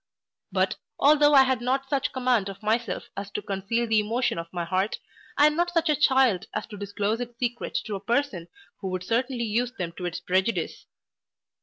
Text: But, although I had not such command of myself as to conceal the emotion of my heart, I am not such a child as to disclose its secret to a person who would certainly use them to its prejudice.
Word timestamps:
But, 0.51 0.77
although 0.99 1.35
I 1.35 1.43
had 1.43 1.61
not 1.61 1.87
such 1.87 2.11
command 2.11 2.49
of 2.49 2.63
myself 2.63 3.03
as 3.15 3.29
to 3.33 3.41
conceal 3.43 3.85
the 3.85 3.99
emotion 3.99 4.39
of 4.39 4.51
my 4.51 4.65
heart, 4.65 4.97
I 5.37 5.45
am 5.45 5.55
not 5.55 5.69
such 5.71 5.89
a 5.89 5.95
child 5.95 6.47
as 6.55 6.65
to 6.73 6.75
disclose 6.77 7.19
its 7.21 7.37
secret 7.37 7.75
to 7.85 7.93
a 7.93 7.99
person 7.99 8.47
who 8.77 8.87
would 8.87 9.03
certainly 9.03 9.43
use 9.45 9.73
them 9.73 9.91
to 9.97 10.05
its 10.07 10.19
prejudice. 10.19 10.87